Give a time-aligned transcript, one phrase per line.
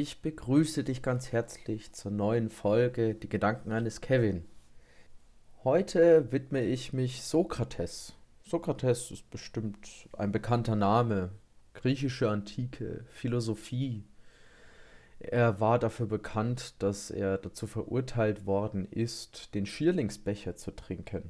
[0.00, 4.46] Ich begrüße dich ganz herzlich zur neuen Folge Die Gedanken eines Kevin.
[5.62, 8.14] Heute widme ich mich Sokrates.
[8.42, 11.32] Sokrates ist bestimmt ein bekannter Name.
[11.74, 14.04] Griechische Antike, Philosophie.
[15.18, 21.28] Er war dafür bekannt, dass er dazu verurteilt worden ist, den Schierlingsbecher zu trinken.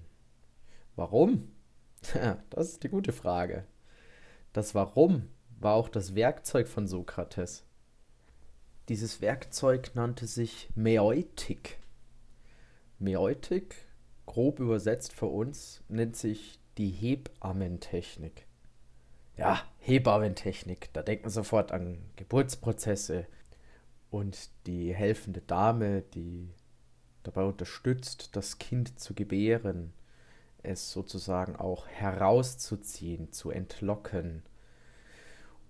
[0.94, 1.50] Warum?
[2.50, 3.64] das ist die gute Frage.
[4.52, 5.26] Das Warum
[5.58, 7.64] war auch das Werkzeug von Sokrates.
[8.90, 11.78] Dieses Werkzeug nannte sich Mäeutik.
[12.98, 13.76] Mäeutik,
[14.26, 18.46] grob übersetzt für uns, nennt sich die Hebammentechnik.
[19.36, 23.28] Ja, Hebammentechnik, da denkt man sofort an Geburtsprozesse
[24.10, 26.52] und die helfende Dame, die
[27.22, 29.92] dabei unterstützt, das Kind zu gebären,
[30.64, 34.42] es sozusagen auch herauszuziehen, zu entlocken.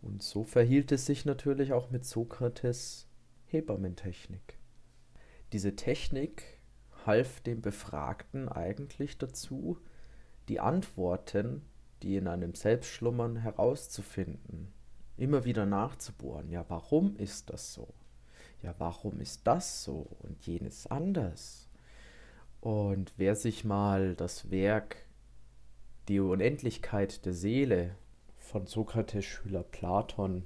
[0.01, 3.09] Und so verhielt es sich natürlich auch mit Sokrates
[3.51, 4.59] Hebammentechnik.
[5.53, 6.61] Diese Technik
[7.07, 9.79] half dem Befragten eigentlich dazu,
[10.49, 11.63] die Antworten,
[12.03, 14.73] die in einem selbst schlummern, herauszufinden,
[15.17, 16.51] immer wieder nachzubohren.
[16.51, 17.93] Ja, warum ist das so?
[18.63, 21.69] Ja, warum ist das so und jenes anders?
[22.61, 25.07] Und wer sich mal das Werk
[26.09, 27.95] Die Unendlichkeit der Seele
[28.37, 30.45] von Sokrates Schüler Platon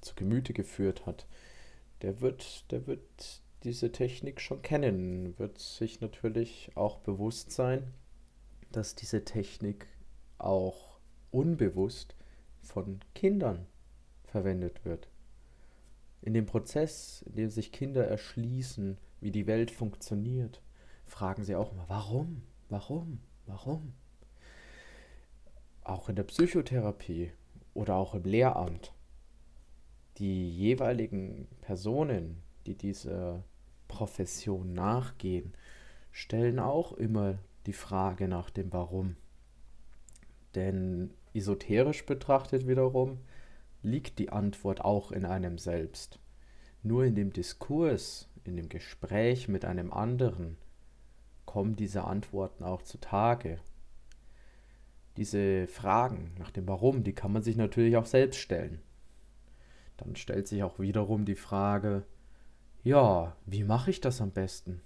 [0.00, 1.26] zu Gemüte geführt hat,
[2.04, 7.94] der wird, der wird diese Technik schon kennen, wird sich natürlich auch bewusst sein,
[8.72, 9.86] dass diese Technik
[10.36, 10.98] auch
[11.30, 12.14] unbewusst
[12.60, 13.66] von Kindern
[14.24, 15.08] verwendet wird.
[16.20, 20.60] In dem Prozess, in dem sich Kinder erschließen, wie die Welt funktioniert,
[21.06, 23.94] fragen sie auch immer, warum, warum, warum?
[25.80, 27.32] Auch in der Psychotherapie
[27.72, 28.92] oder auch im Lehramt
[30.18, 33.42] die jeweiligen Personen, die dieser
[33.88, 35.52] Profession nachgehen,
[36.12, 39.16] stellen auch immer die Frage nach dem Warum.
[40.54, 43.18] Denn esoterisch betrachtet wiederum
[43.82, 46.20] liegt die Antwort auch in einem selbst.
[46.82, 50.56] Nur in dem Diskurs, in dem Gespräch mit einem anderen
[51.44, 53.58] kommen diese Antworten auch zutage.
[55.16, 58.80] Diese Fragen nach dem Warum, die kann man sich natürlich auch selbst stellen
[59.96, 62.04] dann stellt sich auch wiederum die Frage,
[62.82, 64.80] ja, wie mache ich das am besten?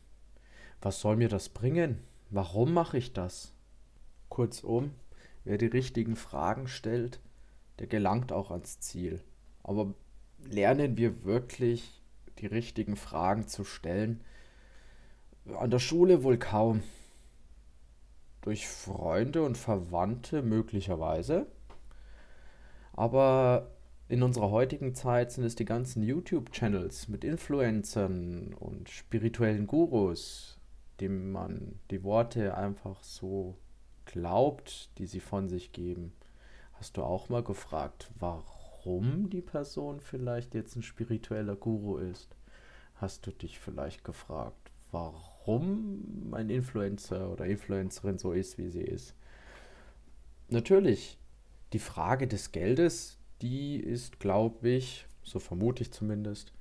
[0.81, 1.99] Was soll mir das bringen?
[2.31, 3.53] Warum mache ich das?
[4.29, 4.93] Kurzum,
[5.45, 7.21] wer die richtigen Fragen stellt,
[7.79, 9.23] der gelangt auch ans Ziel.
[9.63, 9.95] Aber
[10.45, 12.01] lernen wir wirklich
[12.39, 14.23] die richtigen Fragen zu stellen?
[15.59, 16.83] An der Schule wohl kaum.
[18.43, 21.47] Durch Freunde und Verwandte möglicherweise.
[22.93, 23.71] Aber
[24.09, 30.59] in unserer heutigen Zeit sind es die ganzen YouTube-Channels mit Influencern und spirituellen Gurus,
[31.01, 33.59] dem man die Worte einfach so
[34.07, 36.15] glaubt, die sie von sich geben.
[36.73, 42.35] Hast du auch mal gefragt, warum die Person vielleicht jetzt ein spiritueller Guru ist?
[42.95, 49.15] Hast du dich vielleicht gefragt, warum ein Influencer oder Influencerin so ist, wie sie ist?
[50.49, 51.19] Natürlich,
[51.75, 56.53] die Frage des Geldes, die ist, glaube ich, so vermute ich zumindest,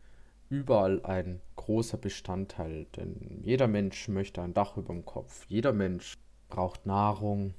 [0.50, 2.86] überall ein großer Bestandteil.
[2.96, 5.46] Denn jeder Mensch möchte ein Dach über dem Kopf.
[5.48, 6.18] Jeder Mensch
[6.50, 7.54] braucht Nahrung,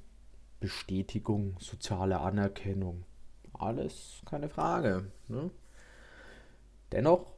[0.59, 3.03] Bestätigung, soziale Anerkennung.
[3.53, 5.11] Alles keine Frage.
[5.27, 5.51] Ne?
[6.91, 7.33] Dennoch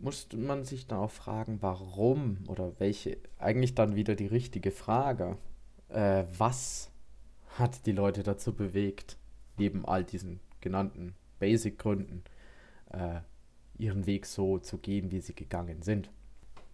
[0.00, 5.36] muss man sich dann auch fragen, warum oder welche, eigentlich dann wieder die richtige Frage.
[5.88, 6.90] Äh, was
[7.58, 9.16] hat die Leute dazu bewegt,
[9.56, 12.24] neben all diesen genannten Basic-Gründen
[12.90, 13.20] äh,
[13.78, 16.10] ihren Weg so zu gehen, wie sie gegangen sind.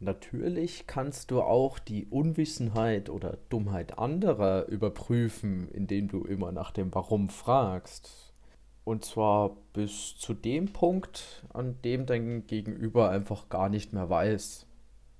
[0.01, 6.93] Natürlich kannst du auch die Unwissenheit oder Dummheit anderer überprüfen, indem du immer nach dem
[6.93, 8.33] Warum fragst.
[8.85, 14.67] Und zwar bis zu dem Punkt, an dem dein Gegenüber einfach gar nicht mehr weiß,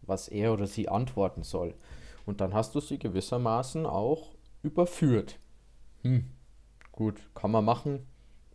[0.03, 1.75] was er oder sie antworten soll.
[2.27, 4.35] Und dann hast du sie gewissermaßen auch
[4.65, 5.39] überführt.
[6.03, 6.25] Hm,
[6.91, 8.01] gut, kann man machen,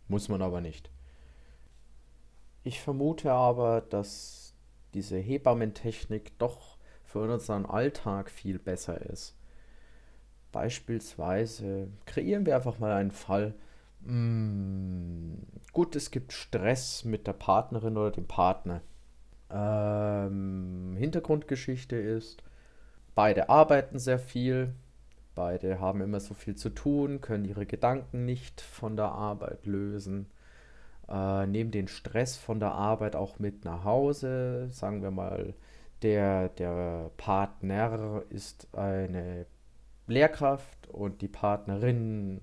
[0.08, 0.90] muss man aber nicht.
[2.64, 4.54] Ich vermute aber, dass
[4.94, 9.34] diese Hebammentechnik doch für unseren Alltag viel besser ist.
[10.52, 13.54] Beispielsweise kreieren wir einfach mal einen Fall.
[14.04, 15.38] Hm,
[15.72, 18.80] gut, es gibt Stress mit der Partnerin oder dem Partner.
[19.50, 22.42] Ähm, Hintergrundgeschichte ist,
[23.14, 24.74] beide arbeiten sehr viel,
[25.38, 30.26] Beide haben immer so viel zu tun, können ihre Gedanken nicht von der Arbeit lösen.
[31.08, 34.66] äh, nehmen den Stress von der Arbeit auch mit nach Hause.
[34.72, 35.54] Sagen wir mal,
[36.02, 39.46] der, der Partner ist eine
[40.08, 42.40] Lehrkraft und die Partnerin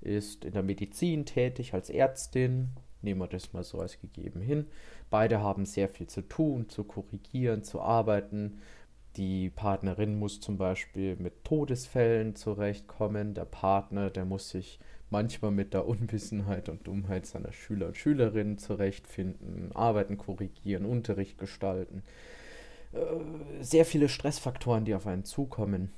[0.00, 2.70] ist in der Medizin tätig als Ärztin.
[3.02, 4.68] Nehmen wir das mal so als gegeben hin.
[5.10, 8.62] Beide haben sehr viel zu tun, zu korrigieren, zu arbeiten.
[9.16, 13.34] Die Partnerin muss zum Beispiel mit Todesfällen zurechtkommen.
[13.34, 14.80] Der Partner, der muss sich
[15.10, 22.02] manchmal mit der Unwissenheit und Dummheit seiner Schüler und Schülerinnen zurechtfinden, Arbeiten korrigieren, Unterricht gestalten.
[22.92, 25.92] Äh, sehr viele Stressfaktoren, die auf einen zukommen.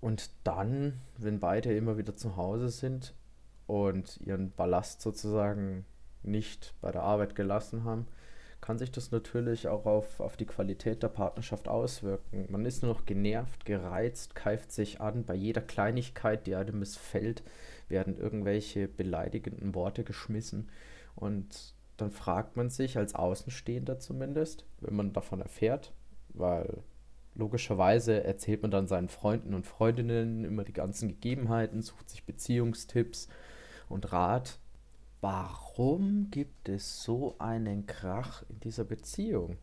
[0.00, 3.14] Und dann, wenn beide immer wieder zu Hause sind
[3.68, 5.84] und ihren Ballast sozusagen
[6.24, 8.06] nicht bei der Arbeit gelassen haben,
[8.66, 12.46] kann sich das natürlich auch auf, auf die Qualität der Partnerschaft auswirken.
[12.48, 15.24] Man ist nur noch genervt, gereizt, keift sich an.
[15.24, 17.44] Bei jeder Kleinigkeit, die einem missfällt,
[17.88, 20.68] werden irgendwelche beleidigenden Worte geschmissen.
[21.14, 25.92] Und dann fragt man sich als Außenstehender zumindest, wenn man davon erfährt,
[26.30, 26.82] weil
[27.36, 33.28] logischerweise erzählt man dann seinen Freunden und Freundinnen immer die ganzen Gegebenheiten, sucht sich Beziehungstipps
[33.88, 34.58] und Rat.
[35.28, 39.56] Warum gibt es so einen Krach in dieser Beziehung?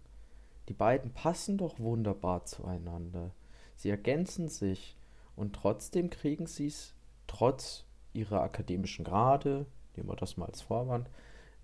[0.68, 3.32] Die beiden passen doch wunderbar zueinander.
[3.78, 4.98] Sie ergänzen sich
[5.38, 6.94] und trotzdem kriegen sie es
[7.28, 9.66] trotz ihrer akademischen Grade,
[9.96, 11.10] nehmen wir das mal als Vorwand,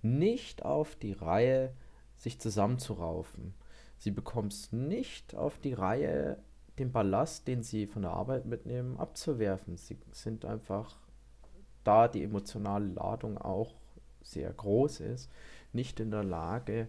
[0.02, 1.74] nicht auf die Reihe,
[2.16, 3.54] sich zusammenzuraufen.
[3.98, 6.42] Sie bekommen es nicht auf die Reihe,
[6.78, 9.76] den Ballast, den sie von der Arbeit mitnehmen, abzuwerfen.
[9.76, 10.96] Sie sind einfach,
[11.84, 13.79] da die emotionale Ladung auch
[14.22, 15.30] sehr groß ist,
[15.74, 16.88] nicht in der Lage,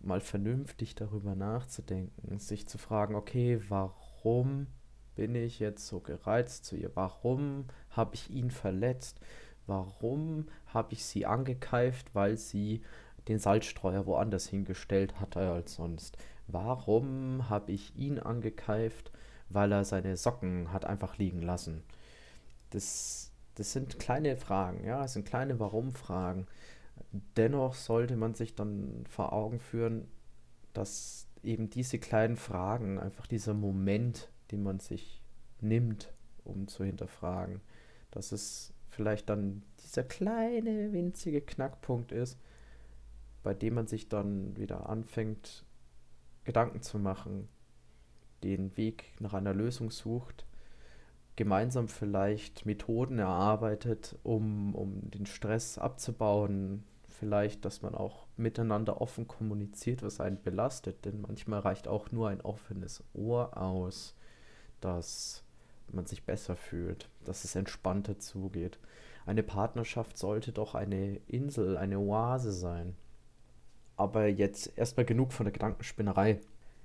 [0.00, 4.68] mal vernünftig darüber nachzudenken, sich zu fragen, okay, warum
[5.16, 6.92] bin ich jetzt so gereizt zu ihr?
[6.94, 9.20] Warum habe ich ihn verletzt?
[9.66, 12.82] Warum habe ich sie angekeift, weil sie
[13.26, 16.16] den Salzstreuer woanders hingestellt hatte als sonst?
[16.46, 19.12] Warum habe ich ihn angekeift,
[19.50, 21.82] weil er seine Socken hat einfach liegen lassen?
[22.70, 23.27] Das,
[23.58, 26.46] das sind kleine Fragen, ja, das sind kleine Warum-Fragen.
[27.36, 30.06] Dennoch sollte man sich dann vor Augen führen,
[30.74, 35.20] dass eben diese kleinen Fragen, einfach dieser Moment, den man sich
[35.60, 36.12] nimmt,
[36.44, 37.60] um zu hinterfragen.
[38.12, 42.38] Dass es vielleicht dann dieser kleine, winzige Knackpunkt ist,
[43.42, 45.64] bei dem man sich dann wieder anfängt,
[46.44, 47.48] Gedanken zu machen,
[48.44, 50.46] den Weg nach einer Lösung sucht,
[51.38, 59.28] gemeinsam vielleicht Methoden erarbeitet, um, um den Stress abzubauen, vielleicht, dass man auch miteinander offen
[59.28, 64.16] kommuniziert, was einen belastet, denn manchmal reicht auch nur ein offenes Ohr aus,
[64.80, 65.44] dass
[65.92, 68.80] man sich besser fühlt, dass es entspannter zugeht.
[69.24, 72.96] Eine Partnerschaft sollte doch eine Insel, eine Oase sein.
[73.94, 76.40] Aber jetzt erstmal genug von der Gedankenspinnerei.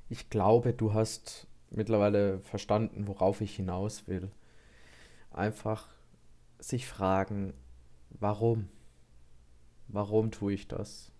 [0.09, 4.29] Ich glaube, du hast mittlerweile verstanden, worauf ich hinaus will.
[5.33, 5.87] Einfach
[6.59, 7.53] sich fragen,
[8.11, 8.69] warum?
[9.87, 11.11] Warum tue ich das?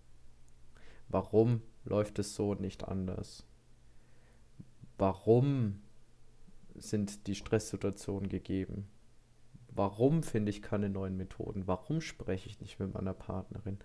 [1.08, 3.44] Warum läuft es so nicht anders?
[4.98, 5.82] Warum
[6.76, 8.88] sind die Stresssituationen gegeben?
[9.68, 11.66] Warum finde ich keine neuen Methoden?
[11.66, 13.78] Warum spreche ich nicht mit meiner Partnerin?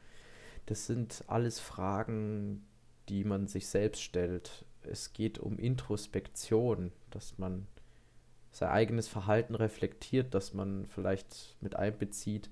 [0.67, 2.67] Das sind alles Fragen,
[3.09, 4.65] die man sich selbst stellt.
[4.83, 7.65] Es geht um Introspektion, dass man
[8.51, 12.49] sein eigenes Verhalten reflektiert, dass man vielleicht mit einbezieht,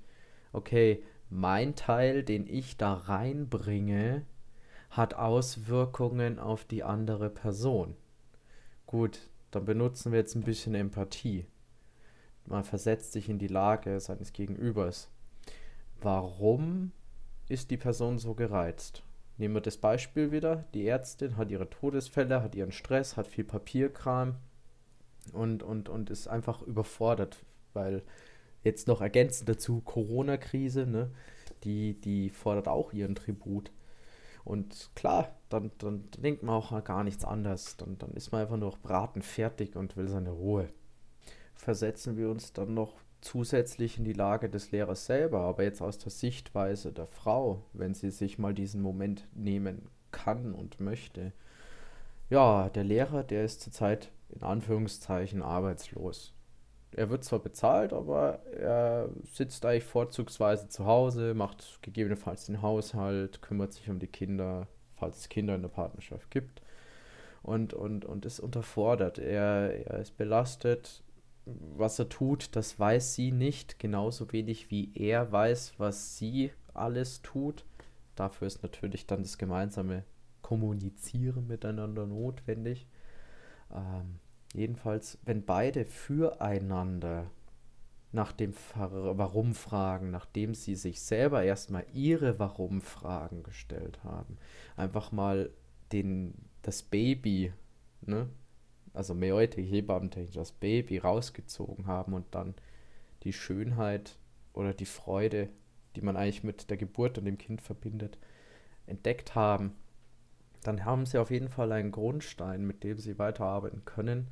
[0.54, 4.26] okay, mein Teil, den ich da reinbringe,
[4.90, 7.96] hat Auswirkungen auf die andere Person.
[8.86, 9.20] Gut,
[9.52, 11.46] dann benutzen wir jetzt ein bisschen Empathie.
[12.46, 15.10] Man versetzt sich in die Lage seines Gegenübers.
[16.00, 16.94] Warum
[17.50, 19.04] ist die Person so gereizt?
[19.38, 20.64] Nehmen wir das Beispiel wieder.
[20.74, 24.36] Die Ärztin hat ihre Todesfälle, hat ihren Stress, hat viel Papierkram
[25.34, 27.44] und, und, und ist einfach überfordert,
[27.74, 28.04] weil
[28.64, 31.12] jetzt noch ergänzend dazu Corona-Krise, ne?
[31.64, 33.72] die, die fordert auch ihren Tribut.
[34.44, 37.76] Und klar, dann, dann denkt man auch gar nichts anderes.
[37.78, 40.70] Dann, dann ist man einfach nur braten fertig und will seine Ruhe.
[41.56, 45.98] Versetzen wir uns dann noch zusätzlich in die Lage des Lehrers selber, aber jetzt aus
[45.98, 51.34] der Sichtweise der Frau, wenn sie sich mal diesen Moment nehmen kann und möchte.
[52.30, 56.34] Ja, der Lehrer, der ist zurzeit in Anführungszeichen arbeitslos
[56.92, 63.42] er wird zwar bezahlt, aber er sitzt eigentlich vorzugsweise zu Hause, macht gegebenenfalls den Haushalt,
[63.42, 66.62] kümmert sich um die Kinder, falls es Kinder in der Partnerschaft gibt
[67.44, 69.20] und, und, und ist unterfordert.
[69.20, 71.04] Er, er ist belastet.
[71.46, 77.22] Was er tut, das weiß sie nicht, genauso wenig wie er weiß, was sie alles
[77.22, 77.64] tut.
[78.16, 80.04] dafür ist natürlich dann das gemeinsame
[80.42, 82.88] Kommunizieren miteinander notwendig.
[83.74, 84.20] Ähm,
[84.54, 87.30] jedenfalls, wenn beide füreinander
[88.12, 94.38] nach dem Warum fragen, nachdem sie sich selber erstmal ihre Warum-Fragen gestellt haben,
[94.76, 95.52] einfach mal
[95.92, 97.54] den, das Baby,
[98.02, 98.30] ne,
[98.94, 102.56] also Meute, Hebammentechnisch, das Baby rausgezogen haben und dann
[103.24, 104.18] die Schönheit
[104.54, 105.50] oder die Freude,
[105.96, 108.18] die man eigentlich mit der Geburt und dem Kind verbindet,
[108.88, 109.76] entdeckt haben,
[110.64, 114.28] dann haben sie auf jeden Fall einen Grundstein, mit dem sie weiterarbeiten können,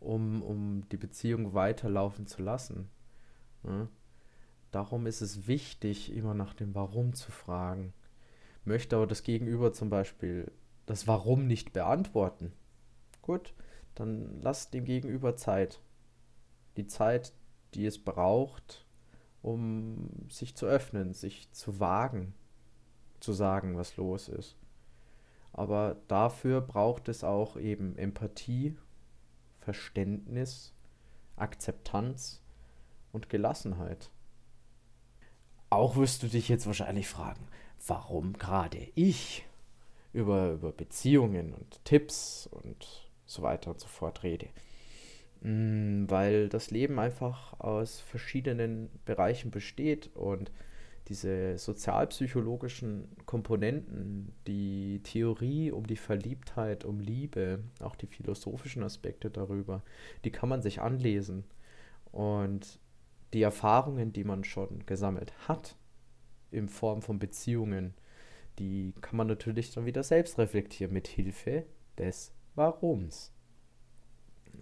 [0.00, 2.88] um, um die Beziehung weiterlaufen zu lassen.
[3.64, 3.88] Ja?
[4.70, 7.92] Darum ist es wichtig, immer nach dem Warum zu fragen.
[8.64, 10.50] Möchte aber das Gegenüber zum Beispiel
[10.86, 12.52] das Warum nicht beantworten,
[13.22, 13.54] gut,
[13.94, 15.80] dann lasst dem Gegenüber Zeit.
[16.76, 17.32] Die Zeit,
[17.74, 18.86] die es braucht,
[19.42, 22.34] um sich zu öffnen, sich zu wagen,
[23.20, 24.56] zu sagen, was los ist.
[25.56, 28.76] Aber dafür braucht es auch eben Empathie,
[29.58, 30.74] Verständnis,
[31.34, 32.42] Akzeptanz
[33.10, 34.10] und Gelassenheit.
[35.70, 37.48] Auch wirst du dich jetzt wahrscheinlich fragen,
[37.86, 39.46] warum gerade ich
[40.12, 44.48] über, über Beziehungen und Tipps und so weiter und so fort rede.
[45.40, 50.52] Mm, weil das Leben einfach aus verschiedenen Bereichen besteht und
[51.08, 59.82] diese sozialpsychologischen Komponenten, die Theorie um die Verliebtheit, um Liebe, auch die philosophischen Aspekte darüber,
[60.24, 61.44] die kann man sich anlesen.
[62.10, 62.80] Und
[63.32, 65.76] die Erfahrungen, die man schon gesammelt hat,
[66.50, 67.94] in Form von Beziehungen,
[68.58, 71.66] die kann man natürlich dann wieder selbst reflektieren mit Hilfe
[71.98, 73.32] des Warums.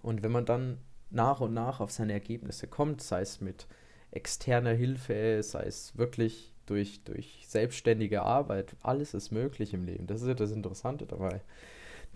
[0.03, 0.79] Und wenn man dann
[1.11, 3.67] nach und nach auf seine Ergebnisse kommt, sei es mit
[4.15, 10.07] externer Hilfe, sei es wirklich durch, durch selbstständige Arbeit, alles ist möglich im Leben.
[10.07, 11.43] Das ist ja das Interessante dabei.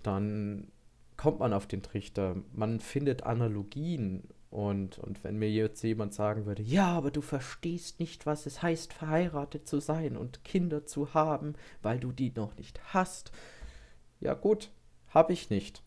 [0.03, 0.69] Dann
[1.17, 6.47] kommt man auf den Trichter, man findet Analogien und, und wenn mir jetzt jemand sagen
[6.47, 11.13] würde, ja, aber du verstehst nicht, was es heißt, verheiratet zu sein und Kinder zu
[11.13, 13.33] haben, weil du die noch nicht hast.
[14.21, 14.71] Ja gut,
[15.09, 15.83] habe ich nicht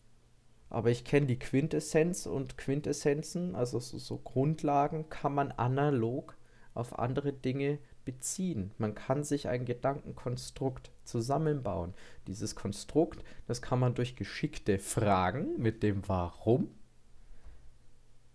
[0.72, 6.34] aber ich kenne die Quintessenz und Quintessenzen, also so, so, Grundlagen, kann man analog
[6.72, 8.70] auf andere Dinge beziehen.
[8.78, 11.92] Man kann sich ein Gedankenkonstrukt zusammenbauen.
[12.26, 16.70] Dieses Konstrukt, das kann man durch geschickte Fragen mit dem Warum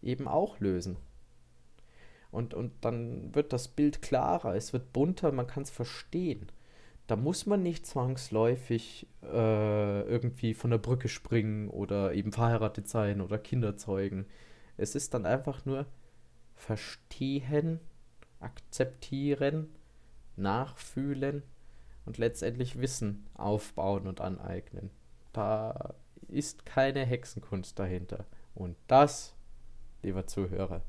[0.04, 0.98] eben auch lösen.
[2.30, 6.52] Und, und dann wird das Bild klarer, es wird bunter, man kann es verstehen
[7.08, 13.22] da muss man nicht zwangsläufig äh, irgendwie von der Brücke springen oder eben verheiratet sein
[13.22, 14.26] oder Kinder zeugen.
[14.76, 15.86] Es ist dann einfach nur
[16.56, 17.80] verstehen,
[18.40, 19.70] akzeptieren,
[20.36, 21.44] nachfühlen
[22.06, 24.90] und letztendlich Wissen aufbauen und aneignen.
[25.32, 25.96] Da
[26.28, 28.26] ist keine Hexenkunst dahinter.
[28.54, 29.34] Und das,
[30.04, 30.82] lieber Zuhörer,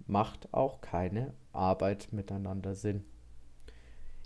[0.08, 3.06] macht auch keine Arbeit miteinander Sinn.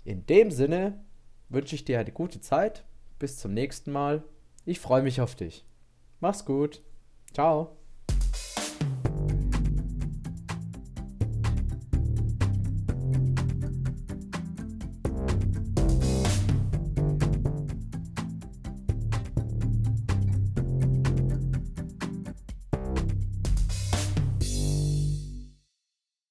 [0.04, 1.04] In dem Sinne
[1.48, 2.84] wünsche ich dir eine gute Zeit,
[3.18, 4.24] bis zum nächsten Mal.
[4.64, 5.64] Ich freue mich auf dich.
[6.20, 6.82] Mach's gut.
[7.32, 7.77] Ciao.